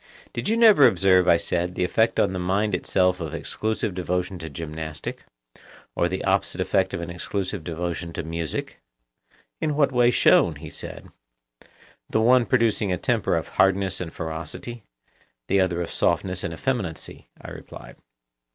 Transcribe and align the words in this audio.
Did 0.33 0.49
you 0.49 0.57
never 0.57 0.87
observe, 0.87 1.27
I 1.27 1.37
said, 1.37 1.75
the 1.75 1.83
effect 1.83 2.19
on 2.19 2.33
the 2.33 2.39
mind 2.39 2.73
itself 2.73 3.19
of 3.19 3.35
exclusive 3.35 3.93
devotion 3.93 4.39
to 4.39 4.49
gymnastic, 4.49 5.25
or 5.93 6.09
the 6.09 6.23
opposite 6.23 6.59
effect 6.59 6.95
of 6.95 7.01
an 7.01 7.11
exclusive 7.11 7.63
devotion 7.63 8.11
to 8.13 8.23
music? 8.23 8.79
In 9.59 9.75
what 9.75 9.91
way 9.91 10.09
shown? 10.09 10.55
he 10.55 10.71
said. 10.71 11.09
The 12.09 12.19
one 12.19 12.47
producing 12.47 12.91
a 12.91 12.97
temper 12.97 13.37
of 13.37 13.47
hardness 13.47 14.01
and 14.01 14.11
ferocity, 14.11 14.85
the 15.47 15.59
other 15.59 15.83
of 15.83 15.91
softness 15.91 16.43
and 16.43 16.51
effeminacy, 16.51 17.27
I 17.39 17.51
replied. 17.51 17.95